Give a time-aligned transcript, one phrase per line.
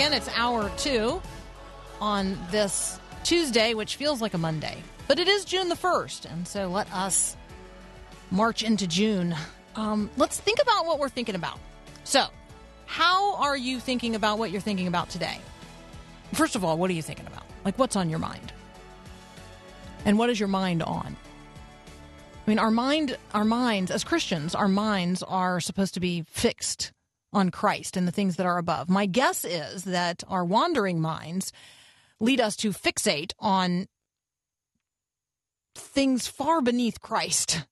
[0.00, 0.14] Again.
[0.14, 1.20] It's hour two
[2.00, 6.32] on this Tuesday, which feels like a Monday, but it is June the 1st.
[6.32, 7.36] And so let us
[8.30, 9.36] march into June.
[9.76, 11.58] Um, let's think about what we're thinking about.
[12.04, 12.28] So,
[12.86, 15.38] how are you thinking about what you're thinking about today?
[16.32, 17.44] First of all, what are you thinking about?
[17.66, 18.54] Like, what's on your mind?
[20.06, 21.14] And what is your mind on?
[22.46, 26.92] I mean, our mind, our minds, as Christians, our minds are supposed to be fixed
[27.32, 28.88] on Christ and the things that are above.
[28.88, 31.52] My guess is that our wandering minds
[32.18, 33.86] lead us to fixate on
[35.74, 37.64] things far beneath Christ.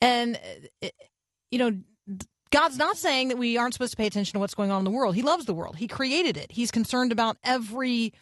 [0.00, 0.38] And,
[0.82, 0.88] uh,
[1.50, 1.78] you know,
[2.50, 4.84] God's not saying that we aren't supposed to pay attention to what's going on in
[4.84, 5.14] the world.
[5.14, 5.76] He loves the world.
[5.76, 6.52] He created it.
[6.52, 8.12] He's concerned about every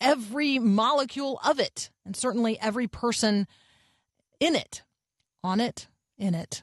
[0.00, 3.46] every molecule of it and certainly every person
[4.40, 4.82] in it,
[5.44, 6.62] on it, in it.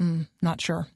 [0.00, 0.88] Mm, not sure.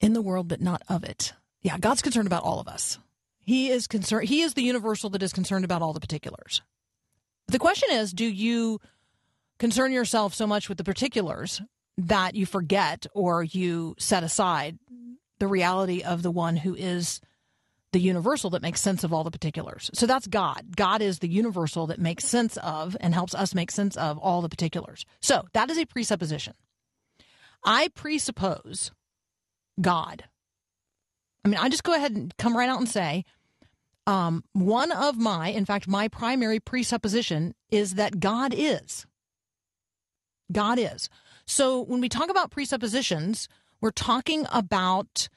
[0.00, 1.32] In the world, but not of it.
[1.60, 2.98] Yeah, God's concerned about all of us.
[3.40, 4.28] He is concerned.
[4.28, 6.62] He is the universal that is concerned about all the particulars.
[7.48, 8.78] The question is, do you
[9.58, 11.60] concern yourself so much with the particulars
[11.96, 14.78] that you forget or you set aside
[15.38, 17.20] the reality of the one who is
[17.92, 19.90] the universal that makes sense of all the particulars.
[19.94, 20.76] So that's God.
[20.76, 24.42] God is the universal that makes sense of and helps us make sense of all
[24.42, 25.06] the particulars.
[25.20, 26.54] So that is a presupposition.
[27.64, 28.92] I presuppose
[29.80, 30.24] God.
[31.44, 33.24] I mean, I just go ahead and come right out and say,
[34.06, 39.06] um, one of my, in fact, my primary presupposition is that God is.
[40.50, 41.08] God is.
[41.46, 43.48] So when we talk about presuppositions,
[43.80, 45.28] we're talking about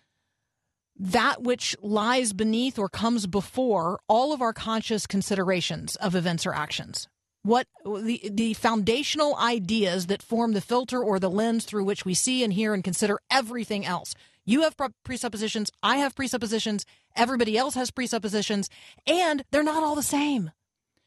[0.98, 6.54] that which lies beneath or comes before all of our conscious considerations of events or
[6.54, 7.08] actions.
[7.44, 12.14] What the the foundational ideas that form the filter or the lens through which we
[12.14, 14.14] see and hear and consider everything else.
[14.46, 16.86] You have presuppositions, I have presuppositions,
[17.16, 18.70] everybody else has presuppositions,
[19.06, 20.52] and they're not all the same.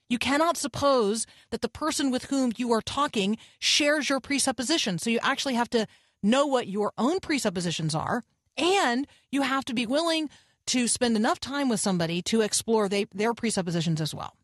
[0.09, 5.03] You cannot suppose that the person with whom you are talking shares your presuppositions.
[5.03, 5.87] So you actually have to
[6.23, 8.23] know what your own presuppositions are
[8.57, 10.31] and you have to be willing
[10.67, 14.35] to spend enough time with somebody to explore they, their presuppositions as well.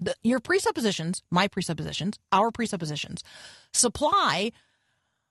[0.00, 3.22] The, your presuppositions, my presuppositions, our presuppositions,
[3.72, 4.52] supply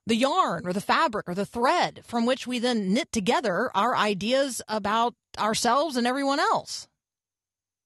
[0.08, 3.96] the yarn or the fabric or the thread from which we then knit together our
[3.96, 6.88] ideas about ourselves and everyone else.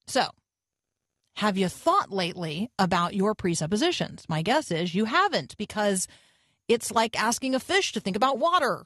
[0.08, 0.28] So,
[1.36, 4.26] have you thought lately about your presuppositions?
[4.28, 6.08] My guess is you haven't because
[6.68, 8.86] it's like asking a fish to think about water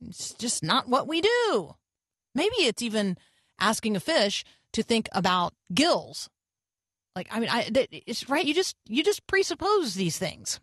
[0.00, 1.74] it's just not what we do.
[2.34, 3.16] Maybe it's even
[3.60, 6.28] asking a fish to think about gills.
[7.16, 7.68] Like I mean, I
[8.06, 8.44] it's right.
[8.44, 10.60] You just you just presuppose these things.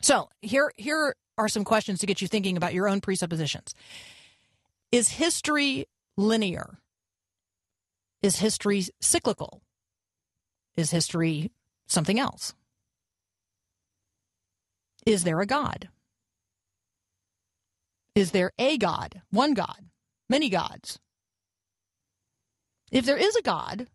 [0.00, 3.74] So here here are some questions to get you thinking about your own presuppositions.
[4.90, 6.78] Is history linear?
[8.20, 9.62] Is history cyclical?
[10.76, 11.50] Is history
[11.86, 12.54] something else?
[15.06, 15.88] Is there a God?
[18.14, 19.88] Is there a God, one God,
[20.28, 20.98] many gods?
[22.90, 23.88] If there is a God,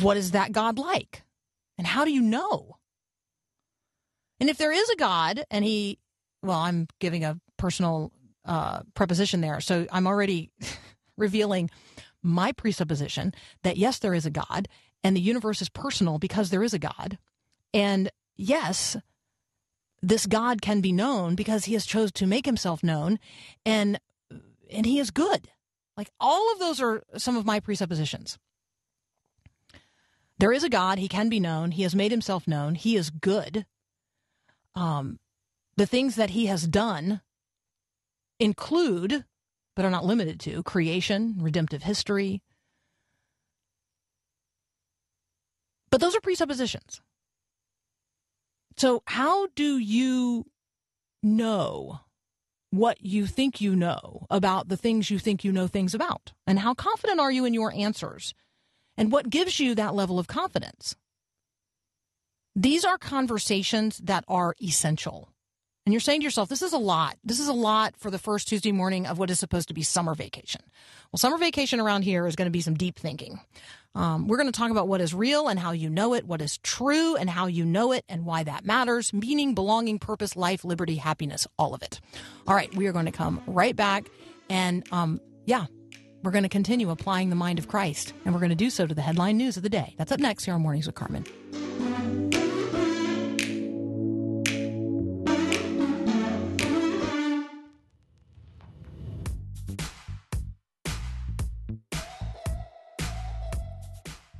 [0.00, 1.22] what is that God like?
[1.78, 2.78] And how do you know?
[4.40, 5.98] And if there is a God and he,
[6.42, 8.12] well, I'm giving a personal
[8.44, 9.60] uh, preposition there.
[9.60, 10.50] So I'm already
[11.16, 11.70] revealing
[12.22, 13.32] my presupposition
[13.62, 14.68] that yes, there is a God
[15.02, 17.18] and the universe is personal because there is a God.
[17.72, 18.96] And yes,
[20.02, 23.18] this God can be known because he has chose to make himself known
[23.64, 23.98] and
[24.70, 25.48] and he is good.
[25.96, 28.38] Like all of those are some of my presuppositions.
[30.38, 33.10] There is a God, he can be known, he has made himself known, he is
[33.10, 33.66] good.
[34.74, 35.18] Um
[35.76, 37.20] the things that he has done
[38.38, 39.24] include
[39.74, 42.42] but are not limited to creation, redemptive history.
[45.90, 47.00] But those are presuppositions.
[48.76, 50.46] So, how do you
[51.22, 52.00] know
[52.70, 56.32] what you think you know about the things you think you know things about?
[56.46, 58.34] And how confident are you in your answers?
[58.96, 60.96] And what gives you that level of confidence?
[62.56, 65.28] These are conversations that are essential.
[65.86, 67.18] And you're saying to yourself, this is a lot.
[67.24, 69.82] This is a lot for the first Tuesday morning of what is supposed to be
[69.82, 70.62] summer vacation.
[71.12, 73.40] Well, summer vacation around here is going to be some deep thinking.
[73.94, 76.40] Um, we're going to talk about what is real and how you know it, what
[76.40, 80.64] is true and how you know it, and why that matters meaning, belonging, purpose, life,
[80.64, 82.00] liberty, happiness, all of it.
[82.46, 84.08] All right, we are going to come right back.
[84.48, 85.66] And um, yeah,
[86.24, 88.86] we're going to continue applying the mind of Christ, and we're going to do so
[88.86, 89.94] to the headline news of the day.
[89.98, 91.24] That's up next here on Mornings with Carmen.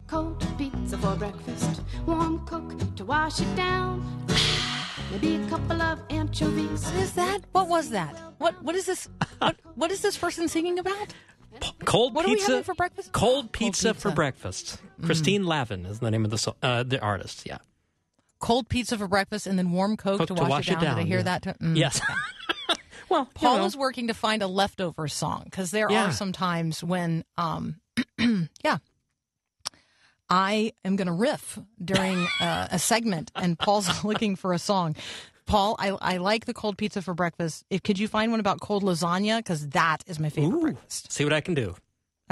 [0.06, 4.24] Cold pizza for breakfast, warm coke to wash it down.
[5.10, 6.84] Maybe a couple of anchovies.
[6.84, 7.40] What is that?
[7.52, 8.16] What was that?
[8.38, 9.08] What what is this?
[9.38, 11.12] What, what is this person singing about?
[11.84, 13.12] Cold What are we pizza having for breakfast?
[13.12, 14.14] Cold Cold pizza, for pizza.
[14.14, 14.78] breakfast.
[15.04, 17.44] Christine Lavin is the name of the so- uh, the artist.
[17.46, 17.58] Yeah.
[18.40, 20.80] Cold pizza for breakfast and then warm Coke, Coke to, to wash, wash it it
[20.80, 20.96] down.
[20.96, 21.22] Did I hear yeah.
[21.24, 21.42] that?
[21.42, 21.76] To, mm.
[21.76, 22.00] Yes.
[23.08, 26.08] well, Paul you know, is working to find a leftover song because there Yeah.
[26.08, 27.80] are some times when, um,
[28.62, 28.78] yeah,
[30.28, 34.96] I am going to riff during uh, a segment, and Paul's looking for a song.
[35.46, 37.64] Paul, I, I like the cold pizza for breakfast.
[37.70, 39.38] If could you find one about cold lasagna?
[39.38, 40.62] Because that is my favorite Ooh.
[40.62, 41.12] breakfast.
[41.12, 41.74] see what I can do.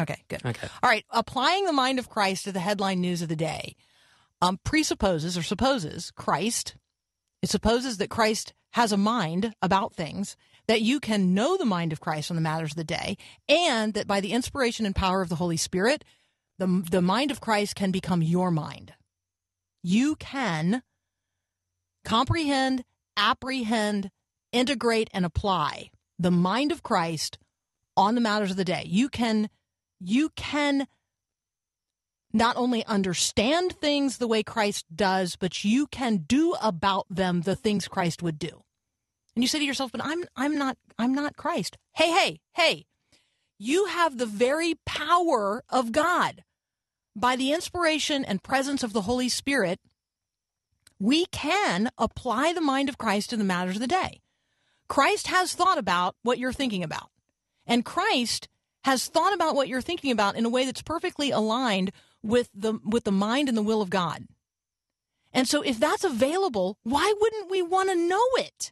[0.01, 0.45] Okay, good.
[0.45, 0.69] Okay.
[0.83, 1.05] All right.
[1.11, 3.77] Applying the mind of Christ to the headline news of the day
[4.41, 6.77] um, presupposes or supposes Christ.
[7.43, 10.37] It supposes that Christ has a mind about things,
[10.67, 13.17] that you can know the mind of Christ on the matters of the day,
[13.49, 16.05] and that by the inspiration and power of the Holy Spirit,
[16.59, 18.95] the, the mind of Christ can become your mind.
[19.83, 20.83] You can
[22.05, 22.85] comprehend,
[23.17, 24.11] apprehend,
[24.53, 27.39] integrate, and apply the mind of Christ
[27.97, 28.85] on the matters of the day.
[28.87, 29.49] You can
[30.01, 30.87] you can
[32.33, 37.55] not only understand things the way Christ does, but you can do about them the
[37.57, 38.63] things Christ would do.
[39.35, 42.87] And you say to yourself, "But I'm I'm not I'm not Christ." Hey, hey, hey.
[43.59, 46.43] You have the very power of God.
[47.15, 49.79] By the inspiration and presence of the Holy Spirit,
[51.03, 54.21] we can apply the mind of Christ to the matters of the day.
[54.87, 57.11] Christ has thought about what you're thinking about.
[57.67, 58.49] And Christ
[58.85, 61.91] has thought about what you're thinking about in a way that's perfectly aligned
[62.23, 64.27] with the with the mind and the will of God.
[65.33, 68.71] And so if that's available, why wouldn't we want to know it?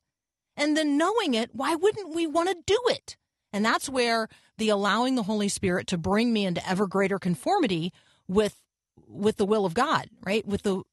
[0.56, 3.16] And then knowing it, why wouldn't we want to do it?
[3.52, 7.92] And that's where the allowing the Holy Spirit to bring me into ever greater conformity
[8.28, 8.60] with
[9.08, 10.46] with the will of God, right?
[10.46, 10.84] With the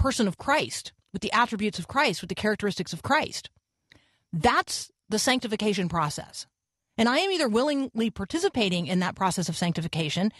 [0.00, 3.50] person of Christ, with the attributes of Christ, with the characteristics of Christ.
[4.32, 6.46] That's the sanctification process.
[6.96, 10.32] And I am either willingly participating in that process of sanctification,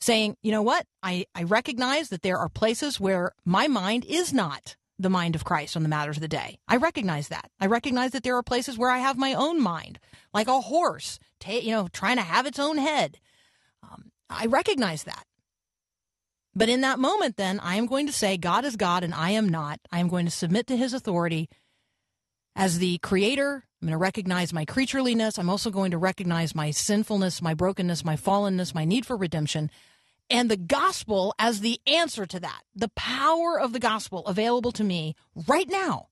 [0.00, 4.32] saying, you know what, I, I recognize that there are places where my mind is
[4.32, 6.58] not the mind of Christ on the matters of the day.
[6.66, 7.50] I recognize that.
[7.60, 9.98] I recognize that there are places where I have my own mind,
[10.34, 13.18] like a horse, ta- you know, trying to have its own head.
[13.82, 15.24] Um, I recognize that.
[16.58, 19.30] But in that moment, then, I am going to say, God is God and I
[19.30, 19.78] am not.
[19.92, 21.48] I am going to submit to his authority
[22.56, 23.62] as the creator.
[23.80, 25.38] I'm going to recognize my creatureliness.
[25.38, 29.70] I'm also going to recognize my sinfulness, my brokenness, my fallenness, my need for redemption,
[30.30, 32.62] and the gospel as the answer to that.
[32.74, 35.14] The power of the gospel available to me
[35.46, 36.08] right now.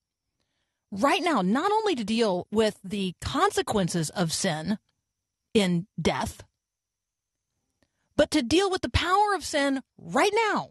[0.92, 4.78] Right now, not only to deal with the consequences of sin
[5.54, 6.44] in death,
[8.16, 10.70] but to deal with the power of sin right now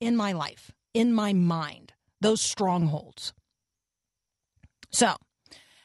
[0.00, 3.32] in my life, in my mind, those strongholds.
[4.90, 5.16] So,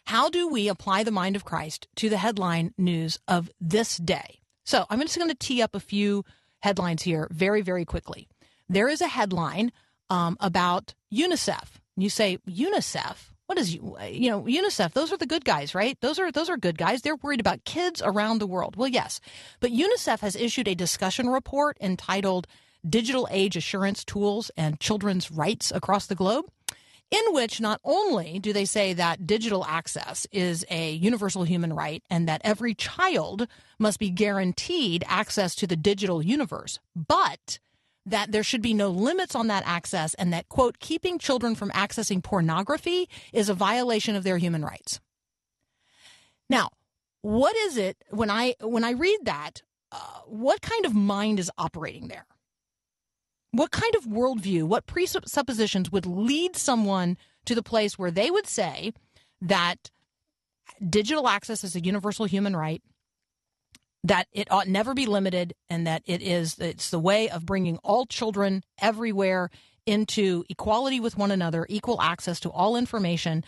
[0.06, 4.40] how do we apply the mind of Christ to the headline news of this day?
[4.64, 6.24] So, I'm just going to tee up a few
[6.60, 8.28] headlines here very, very quickly.
[8.70, 9.72] There is a headline
[10.10, 11.80] um, about UNICEF.
[11.98, 13.31] You say UNICEF.
[13.52, 14.94] What is you uh, you know UNICEF?
[14.94, 16.00] Those are the good guys, right?
[16.00, 17.02] Those are those are good guys.
[17.02, 18.78] They're worried about kids around the world.
[18.78, 19.20] Well, yes,
[19.60, 22.48] but UNICEF has issued a discussion report entitled
[22.90, 26.46] "Digital Age Assurance Tools and Children's Rights Across the Globe."
[27.12, 32.02] in which not only do they say that digital access is a universal human right
[32.10, 37.60] and that every child must be guaranteed access to the digital universe, but
[38.06, 41.70] that there should be no limits on that access and that, quote, keeping children from
[41.72, 45.00] accessing pornography is a violation of their human rights.
[46.50, 46.70] Now,
[47.22, 49.62] what is it when I when I read that?
[49.92, 52.26] Uh, what kind of mind is operating there?
[53.52, 58.48] What kind of worldview, what presuppositions would lead someone to the place where they would
[58.48, 58.94] say
[59.42, 59.92] that
[60.90, 62.82] digital access is a universal human right,
[64.04, 67.78] that it ought never be limited, and that it is it's the way of bringing
[67.78, 69.50] all children everywhere
[69.86, 73.44] into equality with one another, equal access to all information,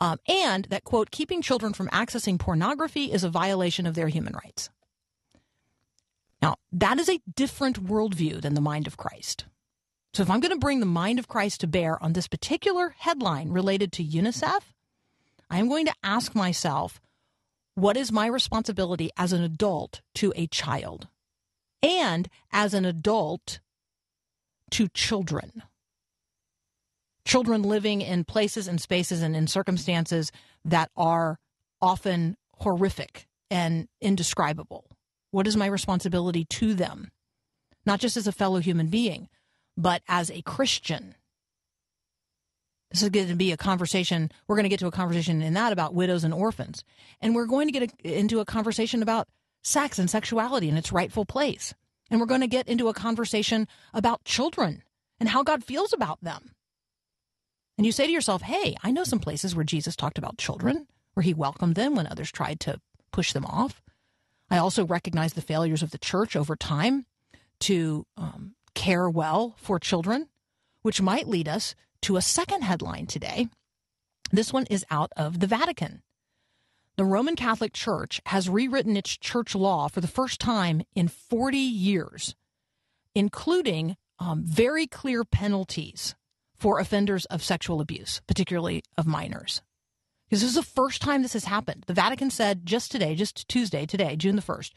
[0.00, 4.34] um, and that quote keeping children from accessing pornography is a violation of their human
[4.34, 4.70] rights.
[6.40, 9.44] Now, that is a different worldview than the mind of Christ.
[10.12, 12.94] So, if I'm going to bring the mind of Christ to bear on this particular
[12.98, 14.60] headline related to UNICEF,
[15.48, 17.00] I am going to ask myself,
[17.74, 21.08] what is my responsibility as an adult to a child
[21.82, 23.60] and as an adult
[24.70, 25.62] to children?
[27.24, 30.32] Children living in places and spaces and in circumstances
[30.64, 31.38] that are
[31.80, 34.86] often horrific and indescribable.
[35.30, 37.10] What is my responsibility to them?
[37.86, 39.28] Not just as a fellow human being,
[39.76, 41.14] but as a Christian.
[42.92, 44.30] This is going to be a conversation.
[44.46, 46.84] We're going to get to a conversation in that about widows and orphans.
[47.20, 49.28] And we're going to get a, into a conversation about
[49.62, 51.74] sex and sexuality in its rightful place.
[52.10, 54.82] And we're going to get into a conversation about children
[55.18, 56.52] and how God feels about them.
[57.78, 60.86] And you say to yourself, hey, I know some places where Jesus talked about children,
[61.14, 62.78] where he welcomed them when others tried to
[63.10, 63.80] push them off.
[64.50, 67.06] I also recognize the failures of the church over time
[67.60, 70.28] to um, care well for children,
[70.82, 73.48] which might lead us to a second headline today.
[74.30, 76.02] This one is out of the Vatican.
[76.96, 81.56] The Roman Catholic Church has rewritten its church law for the first time in 40
[81.56, 82.34] years,
[83.14, 86.14] including um, very clear penalties
[86.54, 89.62] for offenders of sexual abuse, particularly of minors.
[90.30, 91.84] This is the first time this has happened.
[91.86, 94.70] The Vatican said just today, just Tuesday, today, June the 1st,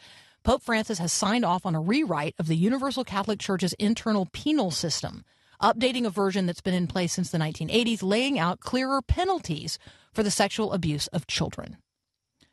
[0.43, 4.69] Pope Francis has signed off on a rewrite of the Universal Catholic Church's internal penal
[4.69, 5.23] system,
[5.61, 9.77] updating a version that's been in place since the 1980s, laying out clearer penalties
[10.13, 11.77] for the sexual abuse of children.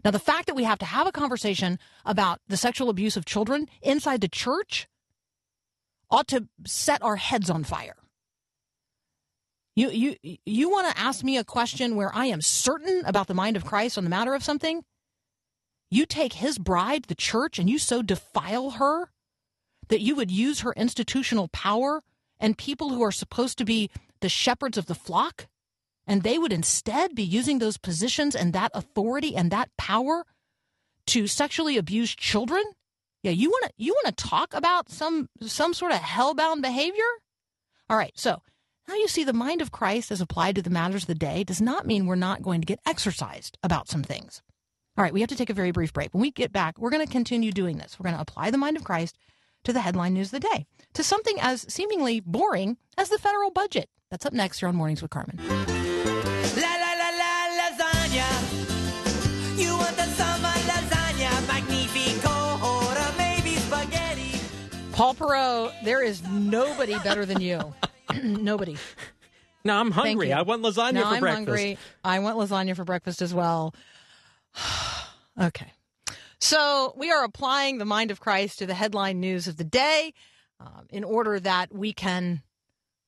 [0.05, 3.25] Now, the fact that we have to have a conversation about the sexual abuse of
[3.25, 4.89] children inside the church
[6.11, 7.97] ought to set our heads on fire.
[9.75, 13.35] You you you want to ask me a question where I am certain about the
[13.35, 14.85] mind of Christ on the matter of something?
[15.91, 19.11] You take his bride, the church, and you so defile her
[19.89, 22.03] that you would use her institutional power
[22.43, 23.89] and people who are supposed to be
[24.21, 25.47] the shepherds of the flock,
[26.07, 30.27] and they would instead be using those positions and that authority and that power
[31.07, 32.65] to sexually abuse children?
[33.23, 37.05] Yeah, you want to you want to talk about some some sort of hellbound behavior?
[37.89, 38.43] All right, so
[38.89, 41.45] now you see the mind of Christ as applied to the matters of the day
[41.45, 44.43] does not mean we're not going to get exercised about some things.
[44.99, 46.13] All right, we have to take a very brief break.
[46.13, 47.97] When we get back, we're going to continue doing this.
[47.99, 49.17] We're going to apply the mind of Christ
[49.65, 53.51] to the headline news of the day, to something as seemingly boring as the federal
[53.51, 53.89] budget.
[54.11, 55.39] That's up next here on Mornings with Carmen.
[55.39, 58.29] La la la la lasagna.
[59.59, 62.31] You want the summer lasagna, magnifico,
[62.67, 64.41] or maybe spaghetti.
[64.93, 67.73] Paul Perot, there is nobody better than you.
[68.23, 68.77] nobody.
[69.65, 70.33] No, I'm hungry.
[70.33, 71.47] I want lasagna no, for I'm breakfast.
[71.49, 71.79] hungry.
[72.05, 73.75] I want lasagna for breakfast as well.
[75.41, 75.73] okay.
[76.43, 80.13] So we are applying the mind of Christ to the headline news of the day
[80.59, 82.43] um, in order that we can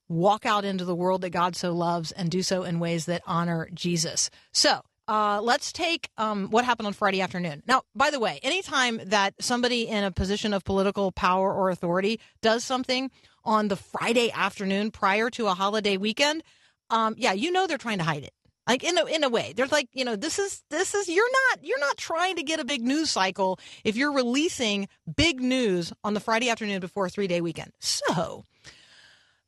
[0.09, 3.23] walk out into the world that God so loves and do so in ways that
[3.27, 4.31] honor Jesus.
[4.53, 7.65] So uh, let's take um, what happened on Friday afternoon.
[7.67, 12.21] Now, by the way, anytime that somebody in a position of political power or authority
[12.41, 13.11] does something
[13.45, 16.45] on the Friday afternoon prior to a holiday weekend,
[16.89, 18.33] um, yeah, you know they're trying to hide it.
[18.67, 21.31] Like in a in a way, there's like you know this is this is you're
[21.51, 25.93] not you're not trying to get a big news cycle if you're releasing big news
[26.03, 27.73] on the Friday afternoon before a three day weekend.
[27.81, 28.45] So,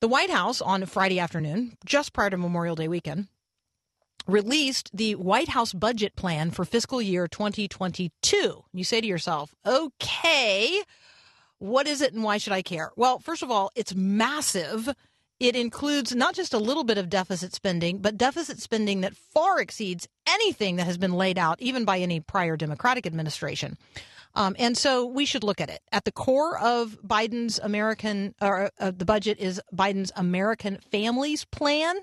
[0.00, 3.28] the White House on Friday afternoon, just prior to Memorial Day weekend,
[4.26, 8.64] released the White House budget plan for fiscal year 2022.
[8.73, 10.82] You say to yourself, okay,
[11.58, 12.90] what is it and why should I care?
[12.96, 14.94] Well, first of all, it's massive.
[15.38, 19.61] It includes not just a little bit of deficit spending, but deficit spending that far
[19.61, 23.76] exceeds anything that has been laid out, even by any prior Democratic administration.
[24.35, 25.81] Um, and so we should look at it.
[25.93, 31.97] At the core of Biden's American, or uh, the budget is Biden's American Families Plan,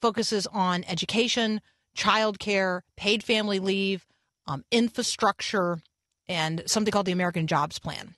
[0.00, 1.60] focuses on education,
[1.96, 4.06] childcare, paid family leave,
[4.46, 5.82] um, infrastructure,
[6.28, 8.14] and something called the American Jobs Plan.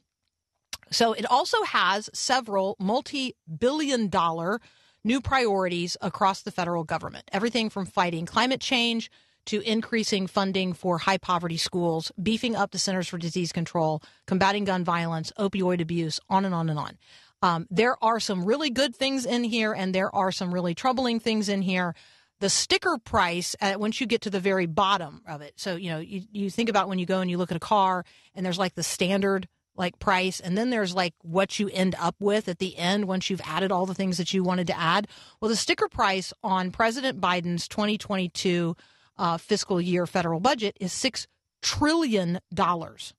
[0.92, 4.60] So it also has several multi billion dollar
[5.04, 7.28] new priorities across the federal government.
[7.32, 9.10] Everything from fighting climate change
[9.46, 14.64] to increasing funding for high poverty schools, beefing up the Centers for Disease Control, combating
[14.64, 16.96] gun violence, opioid abuse, on and on and on.
[17.42, 21.18] Um, there are some really good things in here, and there are some really troubling
[21.18, 21.96] things in here.
[22.42, 25.54] the sticker price at, once you get to the very bottom of it.
[25.56, 27.60] So, you know, you, you think about when you go and you look at a
[27.60, 31.94] car and there's like the standard like price and then there's like what you end
[31.98, 34.78] up with at the end once you've added all the things that you wanted to
[34.78, 35.08] add.
[35.40, 38.76] Well, the sticker price on President Biden's 2022
[39.18, 41.26] uh, fiscal year federal budget is 6
[41.62, 43.14] trillion dollars.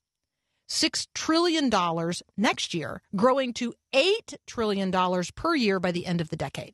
[0.70, 1.70] $6 trillion
[2.38, 4.92] next year, growing to $8 trillion
[5.36, 6.74] per year by the end of the decade.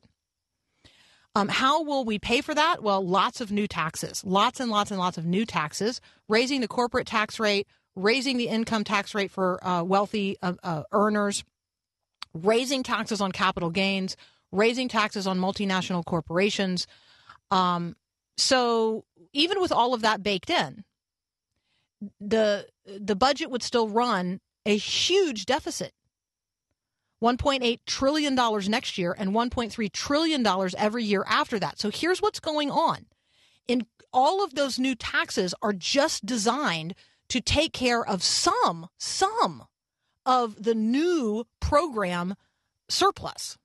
[1.34, 2.82] Um, how will we pay for that?
[2.82, 6.68] Well, lots of new taxes, lots and lots and lots of new taxes, raising the
[6.68, 11.44] corporate tax rate, raising the income tax rate for uh, wealthy uh, uh, earners,
[12.34, 14.16] raising taxes on capital gains,
[14.52, 16.86] raising taxes on multinational corporations.
[17.50, 17.96] Um,
[18.36, 20.84] so even with all of that baked in,
[22.20, 25.92] the the budget would still run a huge deficit.
[27.22, 31.78] 1.8 trillion dollars next year and 1.3 trillion dollars every year after that.
[31.78, 33.06] So here's what's going on.
[33.68, 36.94] In all of those new taxes are just designed
[37.30, 39.64] to take care of some some
[40.26, 42.34] of the new program
[42.88, 43.56] surplus.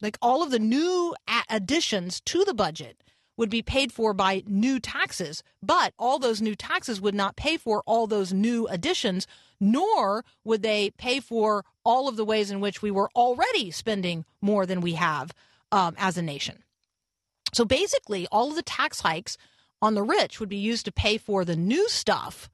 [0.00, 1.14] Like all of the new
[1.48, 3.02] additions to the budget
[3.36, 7.56] would be paid for by new taxes, but all those new taxes would not pay
[7.56, 9.26] for all those new additions,
[9.60, 14.24] nor would they pay for all of the ways in which we were already spending
[14.40, 15.32] more than we have
[15.70, 16.62] um, as a nation.
[17.52, 19.36] So basically, all of the tax hikes
[19.80, 22.48] on the rich would be used to pay for the new stuff.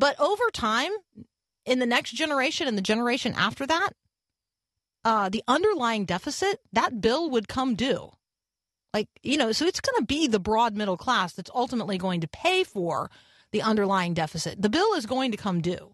[0.00, 0.90] But over time,
[1.66, 3.90] in the next generation and the generation after that,
[5.04, 8.10] uh, the underlying deficit, that bill would come due.
[8.94, 12.22] Like, you know, so it's going to be the broad middle class that's ultimately going
[12.22, 13.10] to pay for
[13.52, 14.62] the underlying deficit.
[14.62, 15.92] The bill is going to come due.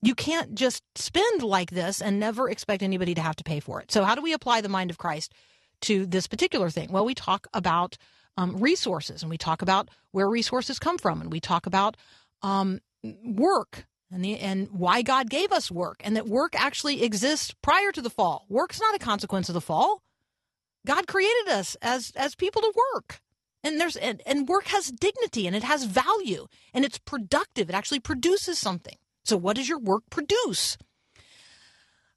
[0.00, 3.80] You can't just spend like this and never expect anybody to have to pay for
[3.82, 3.90] it.
[3.90, 5.34] So, how do we apply the mind of Christ
[5.82, 6.92] to this particular thing?
[6.92, 7.98] Well, we talk about
[8.36, 11.96] um, resources and we talk about where resources come from and we talk about
[12.42, 17.54] um, work and the, and why God gave us work and that work actually exists
[17.62, 18.46] prior to the fall.
[18.48, 20.02] Work's not a consequence of the fall.
[20.86, 23.20] God created us as as people to work.
[23.64, 27.68] And there's and, and work has dignity and it has value and it's productive.
[27.68, 28.96] It actually produces something.
[29.24, 30.78] So what does your work produce?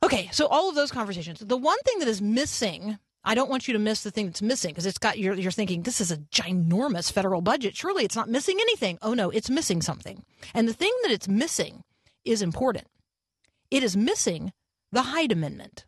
[0.03, 1.39] Okay, so all of those conversations.
[1.39, 4.41] The one thing that is missing, I don't want you to miss the thing that's
[4.41, 7.75] missing because it's got you're you're thinking this is a ginormous federal budget.
[7.75, 8.97] Surely it's not missing anything.
[9.01, 10.23] Oh no, it's missing something.
[10.53, 11.83] And the thing that it's missing
[12.25, 12.87] is important.
[13.69, 14.53] It is missing
[14.91, 15.85] the Hyde Amendment.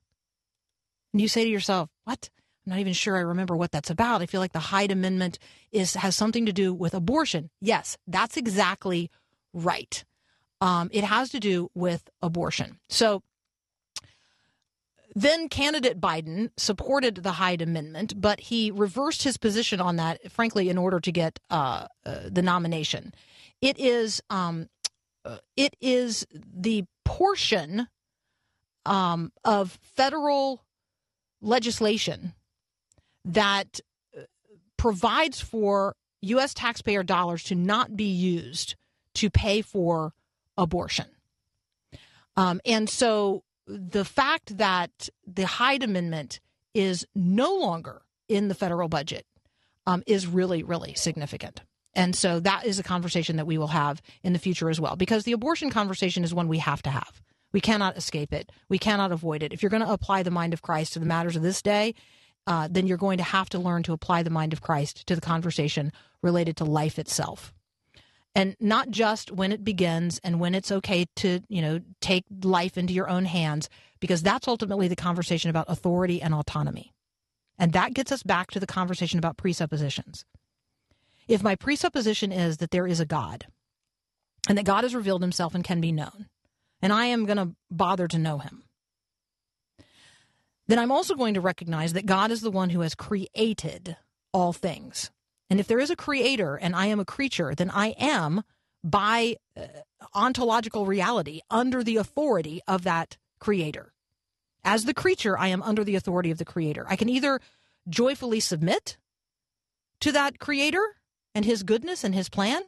[1.12, 2.30] And you say to yourself, "What?
[2.66, 4.22] I'm not even sure I remember what that's about.
[4.22, 5.40] I feel like the Hyde Amendment
[5.72, 9.10] is has something to do with abortion." Yes, that's exactly
[9.54, 10.04] right.
[10.62, 12.80] Um, it has to do with abortion.
[12.90, 13.22] So
[15.16, 20.70] then candidate Biden supported the Hyde Amendment, but he reversed his position on that, frankly,
[20.70, 23.14] in order to get uh, uh, the nomination.
[23.62, 24.70] It is um,
[25.26, 27.88] uh, it is the portion
[28.86, 30.64] um, of federal
[31.42, 32.34] legislation
[33.24, 33.80] that
[34.18, 34.22] uh,
[34.78, 36.54] provides for U.S.
[36.54, 38.76] taxpayer dollars to not be used
[39.16, 40.14] to pay for
[40.58, 41.06] abortion.
[42.36, 46.40] Um, and so the fact that the Hyde Amendment
[46.74, 49.26] is no longer in the federal budget
[49.86, 51.62] um, is really, really significant.
[51.94, 54.96] And so that is a conversation that we will have in the future as well,
[54.96, 57.22] because the abortion conversation is one we have to have.
[57.52, 58.52] We cannot escape it.
[58.68, 59.54] We cannot avoid it.
[59.54, 61.94] If you're going to apply the mind of Christ to the matters of this day,
[62.48, 65.16] uh, then you're going to have to learn to apply the mind of Christ to
[65.16, 65.92] the conversation
[66.24, 67.54] related to life itself
[68.36, 72.78] and not just when it begins and when it's okay to you know take life
[72.78, 73.70] into your own hands
[74.00, 76.94] because that's ultimately the conversation about authority and autonomy.
[77.58, 80.26] And that gets us back to the conversation about presuppositions.
[81.28, 83.46] If my presupposition is that there is a god
[84.48, 86.28] and that god has revealed himself and can be known
[86.82, 88.64] and i am going to bother to know him
[90.68, 93.98] then i'm also going to recognize that god is the one who has created
[94.34, 95.12] all things
[95.54, 98.42] and if there is a creator and I am a creature, then I am,
[98.84, 99.66] by uh,
[100.16, 103.94] ontological reality, under the authority of that creator.
[104.64, 106.88] As the creature, I am under the authority of the creator.
[106.90, 107.40] I can either
[107.88, 108.98] joyfully submit
[110.00, 110.96] to that creator
[111.36, 112.64] and his goodness and his plan,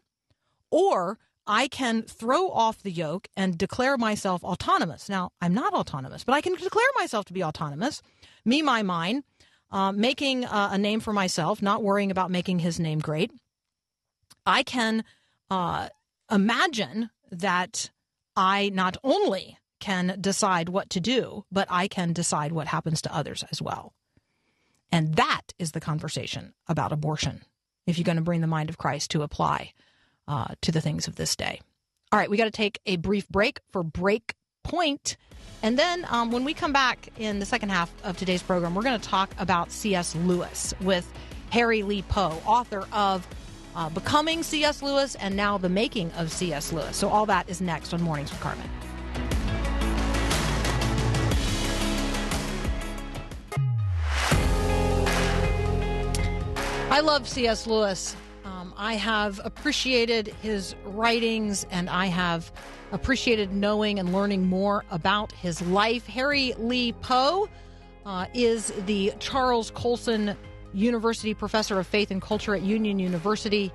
[0.69, 1.17] or
[1.47, 5.09] I can throw off the yoke and declare myself autonomous.
[5.09, 8.03] Now, I'm not autonomous, but I can declare myself to be autonomous.
[8.45, 9.23] Me, my, mine
[9.71, 13.31] uh, making uh, a name for myself, not worrying about making his name great.
[14.45, 15.03] I can
[15.49, 15.89] uh,
[16.31, 17.89] imagine that
[18.35, 23.15] I not only can decide what to do, but I can decide what happens to
[23.15, 23.93] others as well.
[24.91, 27.43] And that is the conversation about abortion,
[27.85, 29.73] if you're going to bring the mind of Christ to apply
[30.27, 31.59] uh, to the things of this day.
[32.11, 35.15] All right, we got to take a brief break for break point.
[35.63, 38.83] And then um, when we come back in the second half of today's program, we're
[38.83, 40.15] going to talk about C.S.
[40.15, 41.11] Lewis with
[41.51, 43.25] Harry Lee Poe, author of
[43.75, 44.81] uh, Becoming C.S.
[44.81, 46.73] Lewis and now The Making of C.S.
[46.73, 46.97] Lewis.
[46.97, 48.69] So all that is next on Mornings with Carmen.
[56.91, 57.67] I love C.S.
[57.67, 58.15] Lewis.
[58.77, 62.51] I have appreciated his writings and I have
[62.91, 66.05] appreciated knowing and learning more about his life.
[66.07, 67.47] Harry Lee Poe
[68.05, 70.35] uh, is the Charles Colson
[70.73, 73.71] University Professor of Faith and Culture at Union University.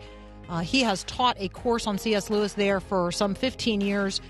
[0.49, 2.29] Uh, he has taught a course on C.S.
[2.29, 4.21] Lewis there for some 15 years.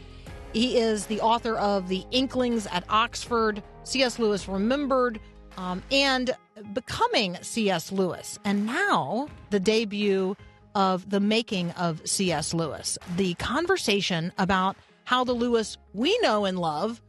[0.53, 4.19] He is the author of The Inklings at Oxford, C.S.
[4.19, 5.21] Lewis Remembered,
[5.57, 6.31] um, and
[6.73, 7.91] Becoming C.S.
[7.91, 8.39] Lewis.
[8.45, 10.37] And now the debut
[10.75, 12.55] of The Making of C.S.
[12.55, 17.01] Lewis, the conversation about how the Lewis we know and love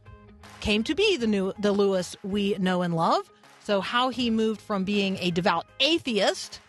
[0.60, 3.30] came to be the new the Lewis we know and love.
[3.64, 6.60] So how he moved from being a devout atheist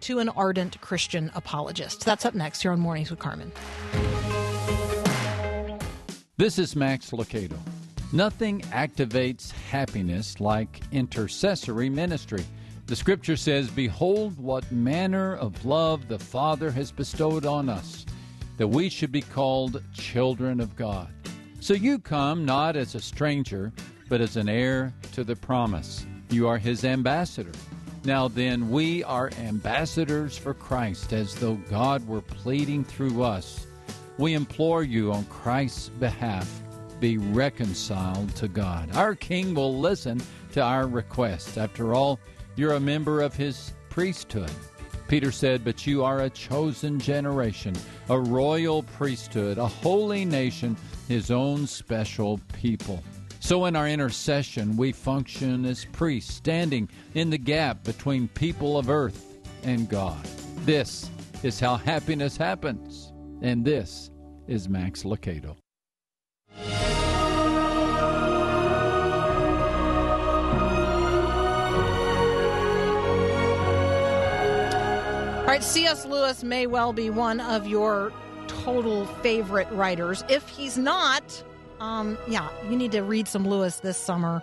[0.00, 2.04] to an ardent Christian apologist.
[2.04, 3.52] That's up next here on Mornings with Carmen.
[6.36, 7.56] This is Max Lucado.
[8.12, 12.44] Nothing activates happiness like intercessory ministry.
[12.86, 18.04] The scripture says, Behold, what manner of love the Father has bestowed on us,
[18.58, 21.08] that we should be called children of God.
[21.60, 23.72] So you come not as a stranger,
[24.10, 26.04] but as an heir to the promise.
[26.28, 27.52] You are his ambassador.
[28.04, 33.66] Now then, we are ambassadors for Christ, as though God were pleading through us.
[34.18, 36.60] We implore you on Christ's behalf,
[37.00, 38.94] be reconciled to God.
[38.94, 40.20] Our King will listen
[40.52, 41.56] to our request.
[41.56, 42.20] After all,
[42.56, 44.50] you're a member of his priesthood.
[45.08, 47.74] Peter said, But you are a chosen generation,
[48.08, 50.76] a royal priesthood, a holy nation,
[51.08, 53.02] his own special people.
[53.40, 58.88] So, in our intercession, we function as priests, standing in the gap between people of
[58.88, 60.24] earth and God.
[60.64, 61.10] This
[61.42, 63.12] is how happiness happens.
[63.42, 64.10] And this
[64.48, 65.56] is Max Lucado.
[75.44, 76.06] All right, C.S.
[76.06, 78.14] Lewis may well be one of your
[78.46, 80.24] total favorite writers.
[80.30, 81.44] If he's not,
[81.80, 84.42] um, yeah, you need to read some Lewis this summer.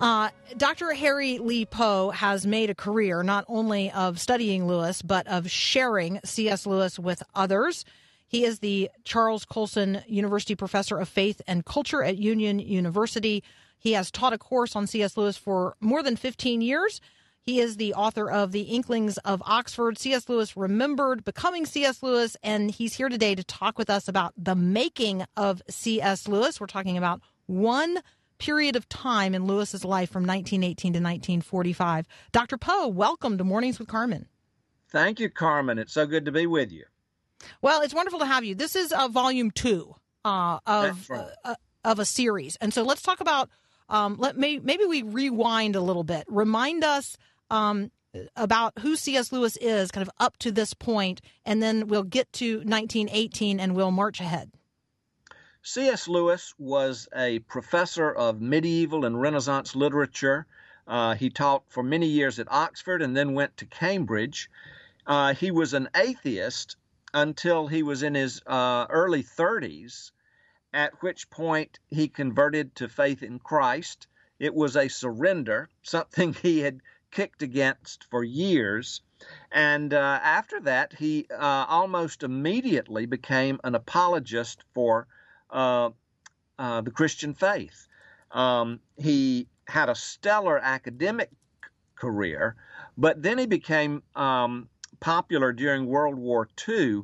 [0.00, 0.90] Uh, Dr.
[0.94, 6.18] Harry Lee Poe has made a career not only of studying Lewis, but of sharing
[6.24, 6.66] C.S.
[6.66, 7.84] Lewis with others.
[8.26, 13.44] He is the Charles Colson University Professor of Faith and Culture at Union University.
[13.78, 15.16] He has taught a course on C.S.
[15.16, 17.00] Lewis for more than 15 years.
[17.46, 20.30] He is the author of The Inklings of Oxford, C.S.
[20.30, 22.02] Lewis Remembered, Becoming C.S.
[22.02, 26.26] Lewis, and he's here today to talk with us about the making of C.S.
[26.26, 26.58] Lewis.
[26.58, 27.98] We're talking about one
[28.38, 32.06] period of time in Lewis's life from 1918 to 1945.
[32.32, 32.56] Dr.
[32.56, 34.26] Poe, welcome to Mornings with Carmen.
[34.88, 35.78] Thank you, Carmen.
[35.78, 36.84] It's so good to be with you.
[37.60, 38.54] Well, it's wonderful to have you.
[38.54, 41.28] This is uh, volume two uh, of right.
[41.44, 43.50] uh, of a series, and so let's talk about.
[43.86, 46.24] Um, let may, maybe we rewind a little bit.
[46.26, 47.18] Remind us
[47.50, 47.90] um,
[48.36, 49.32] about who C.S.
[49.32, 53.74] Lewis is, kind of up to this point, and then we'll get to 1918 and
[53.74, 54.50] we'll march ahead.
[55.62, 56.08] C.S.
[56.08, 60.46] Lewis was a professor of medieval and Renaissance literature.
[60.86, 64.50] Uh, he taught for many years at Oxford and then went to Cambridge.
[65.06, 66.76] Uh, he was an atheist
[67.14, 70.10] until he was in his uh, early 30s,
[70.74, 74.06] at which point he converted to faith in Christ.
[74.38, 76.80] It was a surrender, something he had
[77.14, 79.00] kicked against for years.
[79.50, 85.06] And uh, after that, he uh, almost immediately became an apologist for
[85.50, 85.90] uh,
[86.58, 87.86] uh, the Christian faith.
[88.32, 91.30] Um, he had a stellar academic
[91.94, 92.56] career,
[92.98, 94.68] but then he became um,
[95.00, 97.02] popular during World War II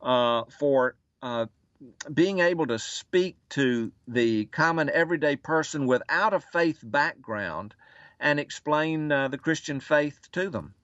[0.00, 1.46] uh, for uh,
[2.14, 7.74] being able to speak to the common everyday person without a faith background
[8.20, 10.74] and explain uh, the Christian faith to them.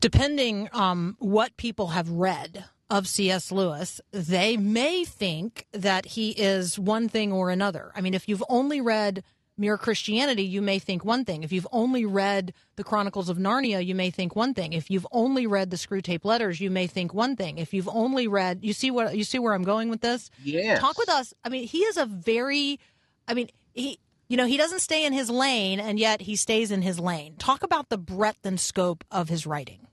[0.00, 3.50] depending um, what people have read of C.S.
[3.50, 7.90] Lewis, they may think that he is one thing or another.
[7.96, 9.24] I mean, if you've only read
[9.56, 11.42] Mere Christianity, you may think one thing.
[11.42, 14.74] If you've only read the Chronicles of Narnia, you may think one thing.
[14.74, 17.56] If you've only read the Screwtape Letters, you may think one thing.
[17.56, 20.30] If you've only read, you see what you see where I'm going with this.
[20.42, 20.78] Yeah.
[20.80, 21.32] Talk with us.
[21.44, 22.78] I mean, he is a very,
[23.26, 23.98] I mean, he.
[24.34, 27.36] You know, he doesn't stay in his lane, and yet he stays in his lane.
[27.36, 29.86] Talk about the breadth and scope of his writing.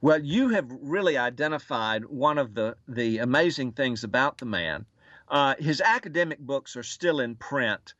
[0.00, 4.86] Well, you have really identified one of the, the amazing things about the man.
[5.26, 7.94] Uh, his academic books are still in print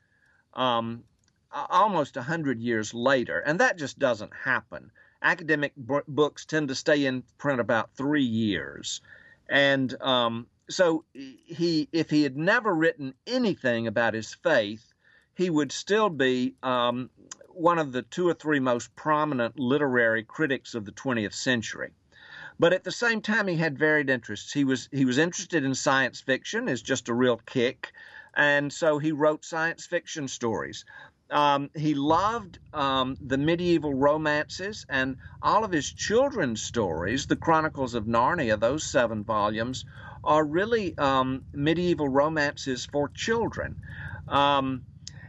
[0.55, 1.03] um,
[1.51, 4.93] almost 100 years later, and that just doesn't happen.
[5.21, 9.01] Academic b- books tend to stay in print about three years.
[9.49, 14.92] And um, so he, if he had never written anything about his faith,
[15.43, 17.11] he would still be um,
[17.49, 21.91] one of the two or three most prominent literary critics of the 20th century.
[22.61, 24.53] But at the same time, he had varied interests.
[24.53, 27.91] He was he was interested in science fiction as just a real kick,
[28.35, 30.85] and so he wrote science fiction stories.
[31.29, 37.95] Um, he loved um, the medieval romances and all of his children's stories, the Chronicles
[37.95, 39.85] of Narnia, those seven volumes,
[40.23, 43.79] are really um, medieval romances for children.
[44.29, 44.85] Um,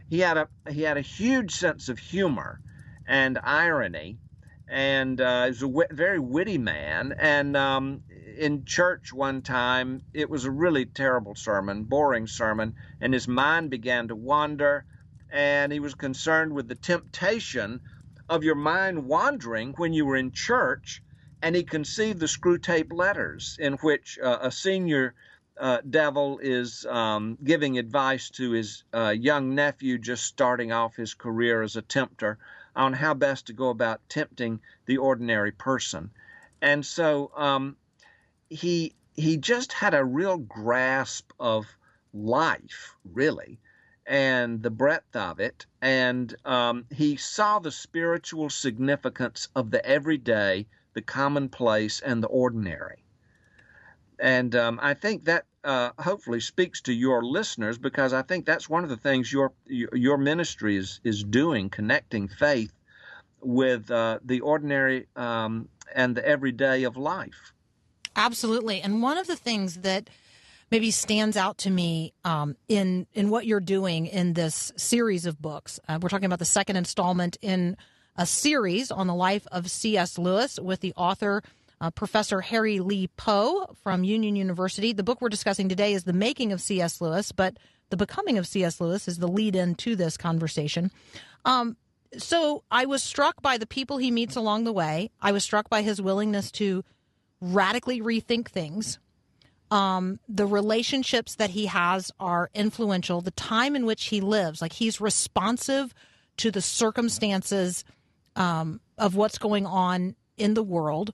[0.08, 2.60] he had a he had a huge sense of humor
[3.06, 4.18] and irony,
[4.68, 7.14] and uh, he was a very witty man.
[7.18, 8.02] And um,
[8.38, 13.70] in church one time, it was a really terrible sermon, boring sermon, and his mind
[13.70, 14.86] began to wander,
[15.30, 17.80] and he was concerned with the temptation
[18.28, 21.02] of your mind wandering when you were in church.
[21.42, 25.14] And he conceived the Screwtape letters, in which uh, a senior
[25.56, 31.14] uh, devil is um, giving advice to his uh, young nephew just starting off his
[31.14, 32.38] career as a tempter
[32.74, 36.10] on how best to go about tempting the ordinary person.
[36.60, 37.76] And so um,
[38.50, 41.66] he he just had a real grasp of
[42.12, 43.60] life, really,
[44.06, 45.66] and the breadth of it.
[45.80, 53.03] And um, he saw the spiritual significance of the everyday, the commonplace, and the ordinary
[54.24, 58.70] and um, I think that uh, hopefully speaks to your listeners because I think that's
[58.70, 62.72] one of the things your your ministry is is doing, connecting faith
[63.42, 67.52] with uh, the ordinary um, and the everyday of life.
[68.16, 68.80] Absolutely.
[68.80, 70.08] And one of the things that
[70.70, 75.42] maybe stands out to me um, in in what you're doing in this series of
[75.42, 77.76] books, uh, we're talking about the second installment in
[78.16, 80.16] a series on the life of C.S.
[80.16, 81.42] Lewis with the author.
[81.84, 84.94] Uh, Professor Harry Lee Poe from Union University.
[84.94, 86.98] The book we're discussing today is The Making of C.S.
[86.98, 87.58] Lewis, but
[87.90, 88.80] The Becoming of C.S.
[88.80, 90.90] Lewis is the lead in to this conversation.
[91.44, 91.76] Um,
[92.16, 95.10] so I was struck by the people he meets along the way.
[95.20, 96.84] I was struck by his willingness to
[97.42, 98.98] radically rethink things.
[99.70, 103.20] Um, the relationships that he has are influential.
[103.20, 105.92] The time in which he lives, like he's responsive
[106.38, 107.84] to the circumstances
[108.36, 111.12] um, of what's going on in the world.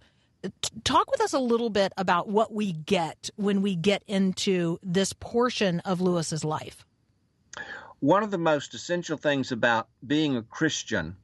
[0.85, 5.13] Talk with us a little bit about what we get when we get into this
[5.13, 6.85] portion of Lewis's life.
[8.01, 11.17] One of the most essential things about being a Christian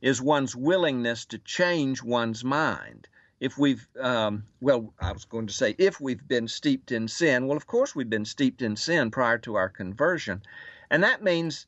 [0.00, 3.08] is one's willingness to change one's mind.
[3.40, 7.46] If we've, um, well, I was going to say, if we've been steeped in sin,
[7.46, 10.42] well, of course we've been steeped in sin prior to our conversion.
[10.90, 11.66] And that means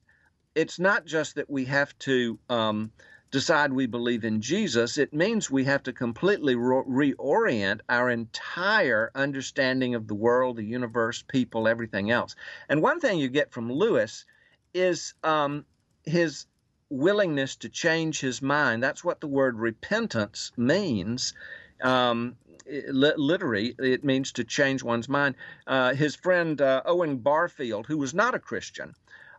[0.54, 2.92] it's not just that we have to um,
[3.32, 9.10] decide we believe in Jesus, it means we have to completely re- reorient our entire
[9.14, 12.36] understanding of the world, the universe, people, everything else.
[12.68, 14.26] And one thing you get from Lewis
[14.74, 15.64] is um,
[16.04, 16.46] his
[16.90, 18.82] willingness to change his mind.
[18.82, 21.32] That's what the word repentance means.
[21.80, 25.36] Um, literally, it means to change one's mind.
[25.66, 28.94] Uh, his friend uh, Owen Barfield, who was not a Christian,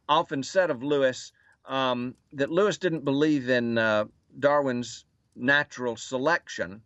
[0.10, 1.32] often said of Lewis
[1.66, 4.06] um, that Lewis didn't believe in uh,
[4.38, 6.82] Darwin's natural selection,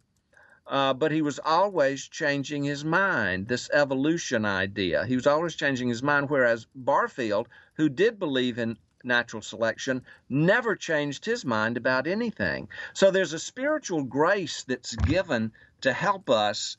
[0.68, 5.06] uh, but he was always changing his mind, this evolution idea.
[5.06, 10.76] He was always changing his mind, whereas Barfield, who did believe in natural selection, never
[10.76, 12.68] changed his mind about anything.
[12.94, 16.78] So there's a spiritual grace that's given to help us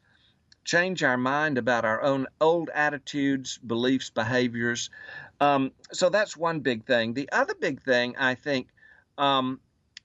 [0.64, 4.90] change our mind about our own old attitudes, beliefs, behaviors.
[5.40, 7.14] Um, so that's one big thing.
[7.14, 8.68] The other big thing, I think,
[9.16, 9.60] um,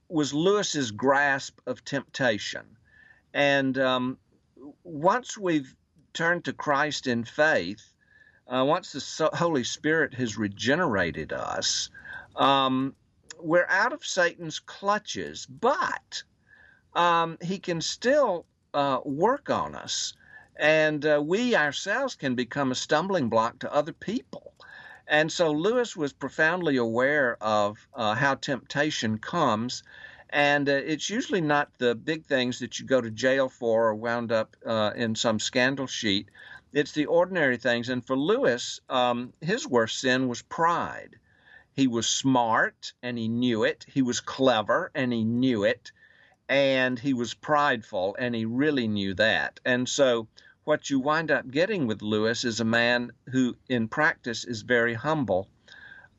[0.08, 2.64] was Lewis's grasp of temptation.
[3.32, 4.18] And um,
[4.84, 5.74] once we've
[6.12, 7.82] turned to Christ in faith,
[8.46, 11.90] uh, once the Holy Spirit has regenerated us,
[12.36, 12.94] um,
[13.40, 16.22] we're out of Satan's clutches, but
[16.94, 20.14] um, he can still uh, work on us.
[20.56, 24.53] And uh, we ourselves can become a stumbling block to other people.
[25.06, 29.82] And so Lewis was profoundly aware of uh, how temptation comes.
[30.30, 33.94] And uh, it's usually not the big things that you go to jail for or
[33.94, 36.28] wound up uh, in some scandal sheet.
[36.72, 37.88] It's the ordinary things.
[37.88, 41.16] And for Lewis, um, his worst sin was pride.
[41.74, 43.84] He was smart and he knew it.
[43.88, 45.92] He was clever and he knew it.
[46.48, 49.60] And he was prideful and he really knew that.
[49.64, 50.28] And so,
[50.64, 54.94] what you wind up getting with Lewis is a man who, in practice, is very
[54.94, 55.48] humble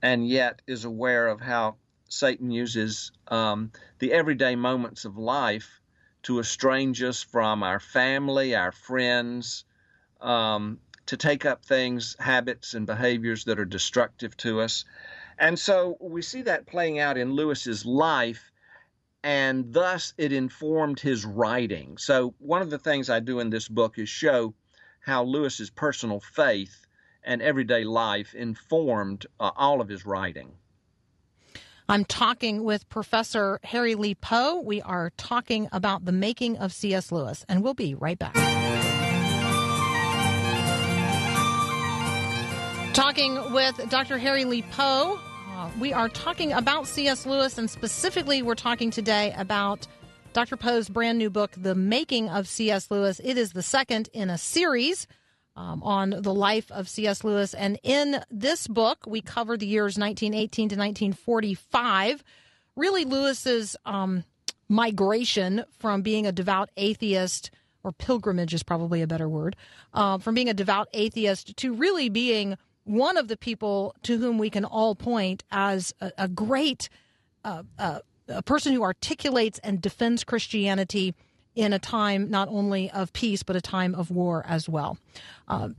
[0.01, 1.75] and yet is aware of how
[2.09, 5.81] Satan uses um, the everyday moments of life
[6.23, 9.65] to estrange us from our family, our friends,
[10.21, 14.85] um, to take up things, habits, and behaviors that are destructive to us.
[15.37, 18.51] And so we see that playing out in Lewis's life,
[19.25, 21.97] and thus it informed his writing.
[21.97, 24.53] So one of the things I do in this book is show
[25.01, 26.85] how Lewis's personal faith
[27.23, 30.51] and everyday life informed uh, all of his writing.
[31.89, 34.61] I'm talking with Professor Harry Lee Poe.
[34.61, 37.11] We are talking about the making of C.S.
[37.11, 38.35] Lewis, and we'll be right back.
[42.93, 44.19] Talking with Dr.
[44.19, 45.19] Harry Lee Poe.
[45.79, 47.25] We are talking about C.S.
[47.25, 49.87] Lewis, and specifically, we're talking today about
[50.33, 50.57] Dr.
[50.57, 52.89] Poe's brand new book, The Making of C.S.
[52.89, 53.21] Lewis.
[53.23, 55.07] It is the second in a series
[55.55, 57.23] um, on the life of C.S.
[57.23, 57.53] Lewis.
[57.53, 62.23] And in this book, we cover the years 1918 to 1945.
[62.75, 64.23] Really, Lewis's um,
[64.67, 67.51] migration from being a devout atheist,
[67.83, 69.55] or pilgrimage is probably a better word,
[69.93, 74.37] uh, from being a devout atheist to really being one of the people to whom
[74.37, 76.87] we can all point as a, a great
[77.43, 81.13] uh, uh, a person who articulates and defends Christianity
[81.53, 84.97] in a time not only of peace but a time of war as well.
[85.47, 85.69] Uh,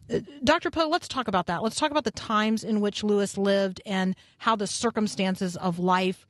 [0.42, 0.70] Dr.
[0.70, 1.62] Poe, let's talk about that.
[1.62, 6.26] Let's talk about the times in which Lewis lived and how the circumstances of life,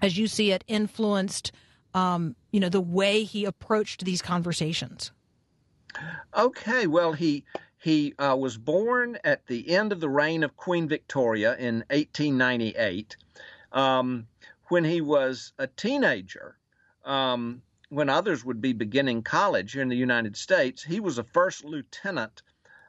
[0.00, 1.52] as you see it, influenced,
[1.94, 5.12] um, you know, the way he approached these conversations.
[6.36, 7.44] Okay, well, he
[7.80, 13.16] he uh, was born at the end of the reign of Queen Victoria in 1898.
[13.72, 14.26] Um,
[14.64, 16.56] when he was a teenager,
[17.04, 21.24] um, when others would be beginning college here in the United States, he was a
[21.24, 22.42] first lieutenant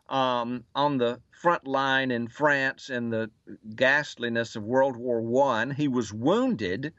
[0.10, 3.30] um, on the front line in France in the
[3.76, 5.70] ghastliness of World War One.
[5.70, 6.94] He was wounded,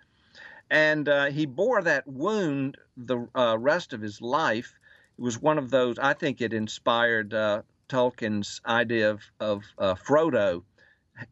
[0.71, 4.73] and uh, he bore that wound the uh, rest of his life.
[5.19, 5.99] It was one of those.
[5.99, 10.63] I think it inspired uh, Tolkien's idea of of uh, Frodo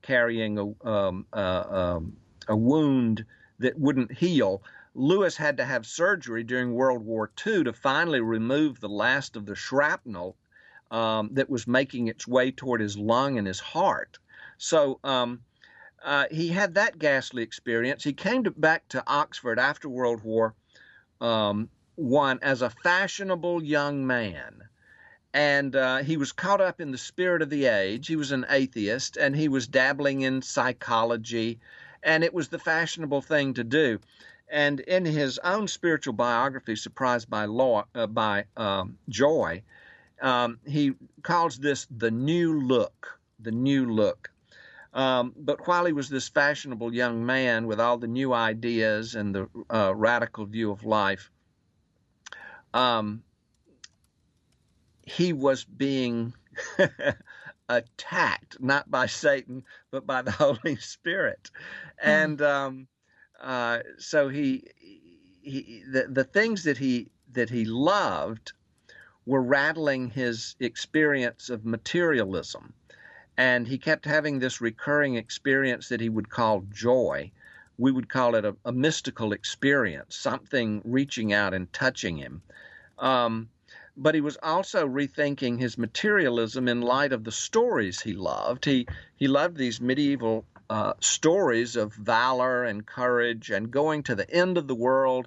[0.03, 2.16] carrying a um, uh, um,
[2.49, 3.25] a wound
[3.59, 4.62] that wouldn't heal.
[4.94, 9.47] Lewis had to have surgery during World War II to finally remove the last of
[9.47, 10.37] the shrapnel
[10.90, 14.18] um, that was making its way toward his lung and his heart.
[14.57, 15.40] So um,
[16.03, 18.03] uh, he had that ghastly experience.
[18.03, 20.55] He came to, back to Oxford after World War
[21.21, 24.68] um, One as a fashionable young man.
[25.38, 28.09] And uh, he was caught up in the spirit of the age.
[28.09, 31.61] He was an atheist and he was dabbling in psychology,
[32.03, 34.01] and it was the fashionable thing to do.
[34.48, 39.62] And in his own spiritual biography, Surprised by, Law, uh, by um, Joy,
[40.20, 44.33] um, he calls this the new look, the new look.
[44.92, 49.33] Um, but while he was this fashionable young man with all the new ideas and
[49.33, 51.31] the uh, radical view of life,
[52.74, 53.22] um,
[55.09, 56.35] he was being
[57.68, 61.51] attacked not by Satan but by the Holy Spirit,
[62.03, 62.88] and um,
[63.40, 64.64] uh, so he,
[65.42, 68.53] he the, the things that he that he loved
[69.29, 72.73] were rattling his experience of materialism.
[73.37, 77.31] And he kept having this recurring experience that he would call joy.
[77.77, 82.42] We would call it a, a mystical experience, something reaching out and touching him.
[82.99, 83.51] Um,
[83.99, 88.65] but he was also rethinking his materialism in light of the stories he loved.
[88.65, 94.31] He he loved these medieval uh, stories of valor and courage and going to the
[94.31, 95.27] end of the world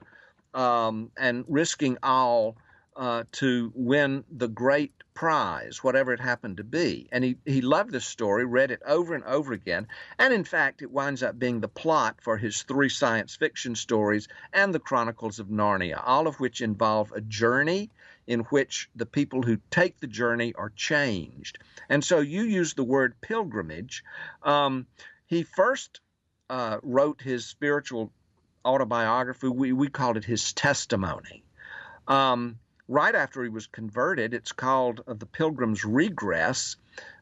[0.54, 2.56] um, and risking all
[2.96, 7.10] uh, to win the great prize, whatever it happened to be.
[7.12, 9.88] And he, he loved this story, read it over and over again.
[10.18, 14.28] And in fact, it winds up being the plot for his three science fiction stories
[14.54, 17.90] and the Chronicles of Narnia, all of which involve a journey
[18.28, 21.60] in which the people who take the journey are changed.
[21.90, 24.04] And so you use the word pilgrimage.
[24.44, 24.88] Um,
[25.28, 26.00] he first
[26.50, 28.12] uh, wrote his spiritual
[28.66, 31.44] autobiography, we, we called it his testimony.
[32.08, 32.58] Um,
[32.92, 34.34] right after he was converted.
[34.34, 36.76] It's called uh, The Pilgrim's Regress.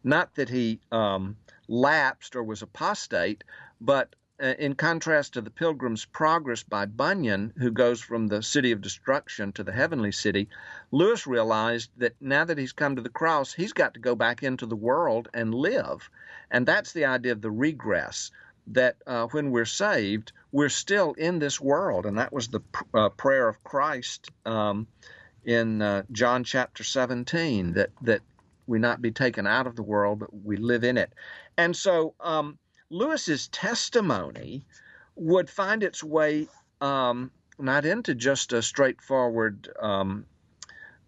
[0.03, 3.43] Not that he um, lapsed or was apostate,
[3.79, 8.71] but uh, in contrast to The Pilgrim's Progress by Bunyan, who goes from the city
[8.71, 10.49] of destruction to the heavenly city,
[10.91, 14.43] Lewis realized that now that he's come to the cross, he's got to go back
[14.43, 16.09] into the world and live.
[16.51, 18.31] And that's the idea of the regress.
[18.67, 22.83] that uh, when we're saved, we're still in this world, and that was the pr-
[22.93, 24.87] uh, prayer of Christ um,
[25.43, 28.21] in uh, John chapter 17 that that
[28.67, 31.11] we not be taken out of the world, but we live in it.
[31.57, 32.59] And so um,
[32.91, 34.65] Lewis's testimony
[35.15, 36.47] would find its way
[36.81, 40.25] um, not into just a straightforward um,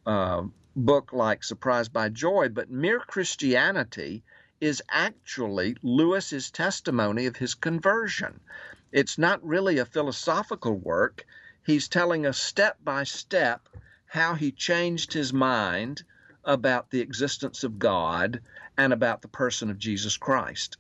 [0.06, 0.44] uh,
[0.76, 4.24] book like Surprised by Joy, but Mere Christianity
[4.60, 8.40] is actually Lewis's testimony of his conversion.
[8.92, 11.26] It's not really a philosophical work.
[11.66, 13.68] He's telling us step by step
[14.06, 16.04] how he changed his mind
[16.44, 18.42] about the existence of God
[18.78, 20.78] and about the person of Jesus Christ.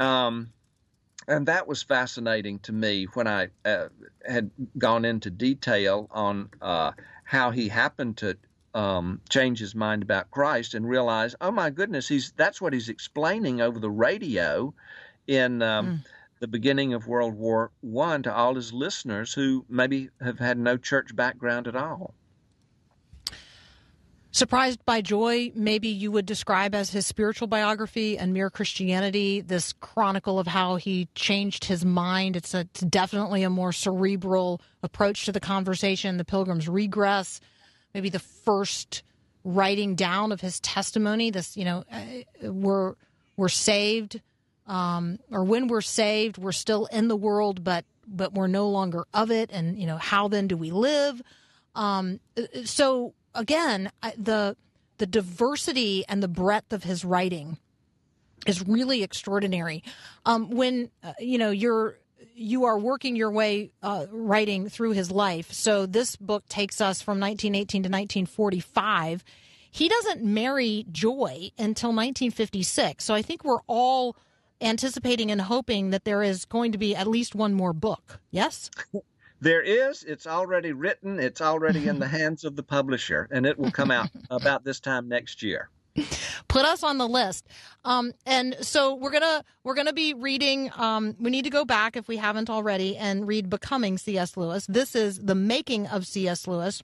[0.00, 0.52] Um,
[1.28, 3.88] and that was fascinating to me when I uh,
[4.26, 6.92] had gone into detail on uh,
[7.24, 8.36] how he happened to
[8.74, 12.88] um, change his mind about Christ and realize, oh my goodness, he's that's what he's
[12.88, 14.72] explaining over the radio
[15.26, 16.02] in um,
[16.40, 20.76] the beginning of World War One to all his listeners who maybe have had no
[20.76, 22.14] church background at all.
[24.32, 29.72] Surprised by Joy, maybe you would describe as his spiritual biography and Mere Christianity, this
[29.72, 32.36] chronicle of how he changed his mind.
[32.36, 36.16] It's, a, it's definitely a more cerebral approach to the conversation.
[36.16, 37.40] The Pilgrim's Regress,
[37.92, 39.02] maybe the first
[39.42, 41.30] writing down of his testimony.
[41.30, 42.94] This, you know, uh, we're
[43.36, 44.20] we're saved,
[44.66, 49.06] um, or when we're saved, we're still in the world, but but we're no longer
[49.12, 49.50] of it.
[49.52, 51.20] And you know, how then do we live?
[51.74, 52.20] Um,
[52.64, 54.56] so again, I- the
[54.98, 57.56] the diversity and the breadth of his writing
[58.46, 59.82] is really extraordinary.
[60.26, 61.98] Um, when uh, you know you're
[62.34, 65.52] you are working your way uh, writing through his life.
[65.52, 69.24] So this book takes us from 1918 to 1945.
[69.70, 73.04] He doesn't marry Joy until 1956.
[73.04, 74.16] So I think we're all
[74.60, 78.20] anticipating and hoping that there is going to be at least one more book.
[78.30, 78.70] Yes.
[79.40, 80.02] There is.
[80.04, 81.18] It's already written.
[81.18, 84.80] It's already in the hands of the publisher, and it will come out about this
[84.80, 85.70] time next year.
[86.48, 87.46] put us on the list.
[87.84, 90.70] Um, and so we're gonna we're gonna be reading.
[90.76, 94.36] Um, we need to go back if we haven't already and read "Becoming C.S.
[94.36, 96.46] Lewis." This is the making of C.S.
[96.46, 96.82] Lewis,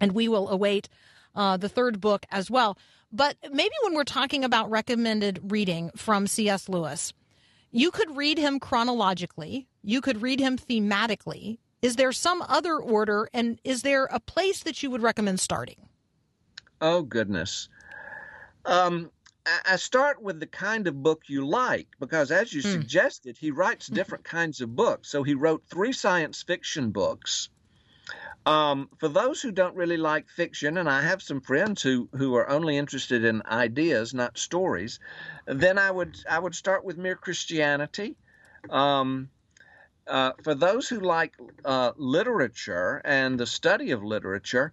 [0.00, 0.88] and we will await
[1.34, 2.78] uh, the third book as well.
[3.12, 6.68] But maybe when we're talking about recommended reading from C.S.
[6.68, 7.12] Lewis,
[7.70, 9.66] you could read him chronologically.
[9.82, 11.58] You could read him thematically.
[11.84, 15.86] Is there some other order, and is there a place that you would recommend starting?
[16.80, 17.68] Oh goodness.
[18.64, 19.10] Um,
[19.66, 23.88] I- start with the kind of book you like because, as you suggested, he writes
[23.88, 25.10] different kinds of books.
[25.10, 27.50] So he wrote three science fiction books.
[28.46, 32.34] Um, for those who don't really like fiction, and I have some friends who who
[32.36, 35.00] are only interested in ideas, not stories,
[35.44, 38.16] then I would I would start with Mere Christianity.
[38.70, 39.28] Um,
[40.06, 41.34] uh, for those who like
[41.64, 44.72] uh, literature and the study of literature,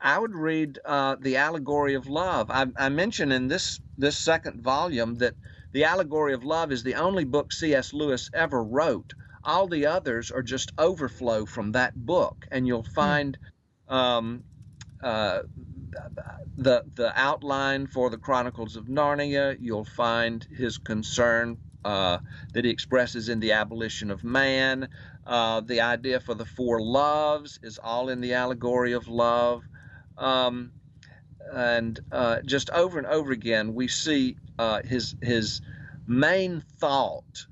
[0.00, 2.50] I would read uh, the Allegory of Love.
[2.50, 5.34] I, I mentioned in this this second volume that
[5.72, 7.92] the Allegory of Love is the only book C.S.
[7.92, 9.14] Lewis ever wrote.
[9.44, 13.38] All the others are just overflow from that book, and you'll find
[13.88, 14.44] um,
[15.02, 15.40] uh,
[16.56, 19.56] the the outline for the Chronicles of Narnia.
[19.60, 22.18] You'll find his concern uh,
[22.54, 24.88] that he expresses in the abolition of man.
[25.24, 29.68] Uh, the idea for the four loves is all in the Allegory of Love.
[30.16, 30.74] Um,
[31.52, 35.60] and uh, just over and over again, we see uh, his his
[36.06, 37.46] main thought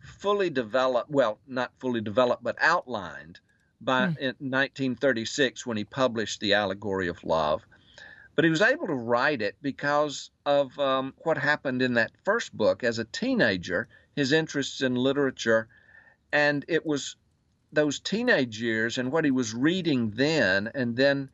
[0.00, 1.10] fully developed.
[1.10, 3.40] Well, not fully developed, but outlined
[3.80, 7.66] by in 1936 when he published the Allegory of Love.
[8.34, 12.56] But he was able to write it because of um, what happened in that first
[12.56, 15.68] book as a teenager, his interests in literature,
[16.32, 17.16] and it was
[17.72, 21.30] those teenage years and what he was reading then, and then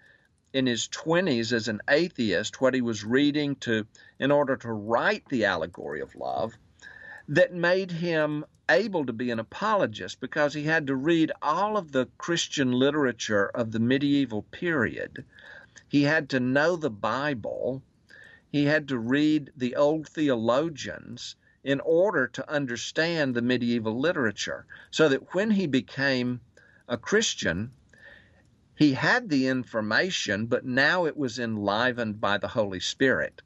[0.53, 3.87] in his 20s as an atheist, what he was reading to
[4.19, 6.55] in order to write the allegory of love,
[7.29, 11.93] that made him able to be an apologist because he had to read all of
[11.93, 15.25] the Christian literature of the medieval period.
[15.89, 17.83] He had to know the Bible.
[18.53, 21.35] He had to read the old theologians
[21.65, 24.67] in order to understand the medieval literature.
[24.91, 26.41] So that when he became
[26.89, 27.73] a Christian,
[28.77, 33.43] he had the information, but now it was enlivened by the Holy Spirit.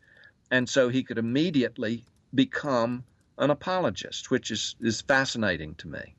[0.50, 3.04] And so he could immediately become
[3.38, 6.14] an apologist, which is, is fascinating to me.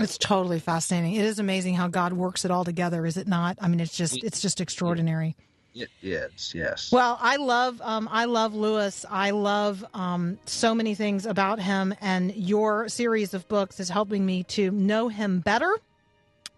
[0.00, 1.14] It's totally fascinating.
[1.14, 3.58] It is amazing how God works it all together, is it not?
[3.60, 5.36] I mean, it's just it's just extraordinary.
[5.72, 6.90] It is, yes.
[6.90, 9.04] Well, I love um, I love Lewis.
[9.08, 14.26] I love um, so many things about him, and your series of books is helping
[14.26, 15.76] me to know him better.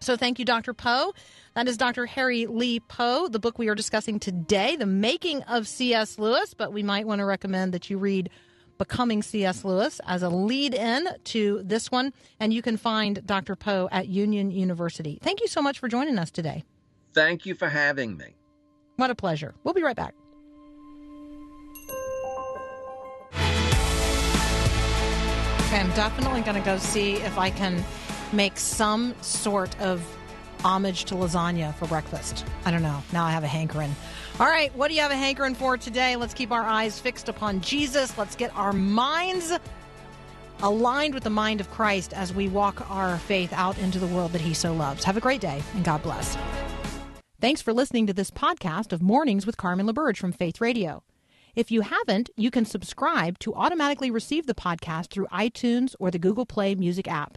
[0.00, 0.74] So thank you, Dr.
[0.74, 1.12] Poe.
[1.54, 2.06] That is Dr.
[2.06, 6.18] Harry Lee Poe, the book we are discussing today, The Making of C.S.
[6.18, 6.54] Lewis.
[6.54, 8.30] But we might want to recommend that you read
[8.82, 9.64] Becoming C.S.
[9.64, 12.12] Lewis as a lead in to this one.
[12.40, 13.54] And you can find Dr.
[13.54, 15.20] Poe at Union University.
[15.22, 16.64] Thank you so much for joining us today.
[17.14, 18.34] Thank you for having me.
[18.96, 19.54] What a pleasure.
[19.62, 20.14] We'll be right back.
[25.66, 27.84] Okay, I'm definitely going to go see if I can
[28.32, 30.04] make some sort of
[30.64, 32.44] homage to lasagna for breakfast.
[32.64, 33.02] I don't know.
[33.12, 33.94] Now I have a hankering.
[34.40, 36.16] All right, what do you have a hankering for today?
[36.16, 38.16] Let's keep our eyes fixed upon Jesus.
[38.16, 39.52] Let's get our minds
[40.62, 44.32] aligned with the mind of Christ as we walk our faith out into the world
[44.32, 45.04] that he so loves.
[45.04, 46.36] Have a great day and God bless.
[47.40, 51.02] Thanks for listening to this podcast of Mornings with Carmen LaBerge from Faith Radio.
[51.54, 56.18] If you haven't, you can subscribe to automatically receive the podcast through iTunes or the
[56.18, 57.36] Google Play Music app.